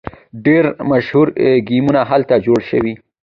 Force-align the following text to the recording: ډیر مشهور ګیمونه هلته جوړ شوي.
ډیر 0.45 0.63
مشهور 0.91 1.27
ګیمونه 1.67 2.01
هلته 2.11 2.35
جوړ 2.45 2.59
شوي. 2.69 2.93